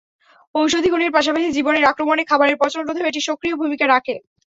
[0.55, 4.15] ঔষধি গুণের পাশাপাশি জীবাণুর আক্রমণে খাবারের পচন রোধেও এটি সক্রিয় ভূমিকা রাখে।